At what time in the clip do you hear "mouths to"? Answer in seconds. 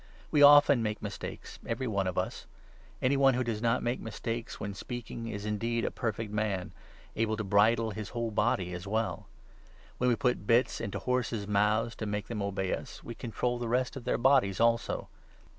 11.47-12.07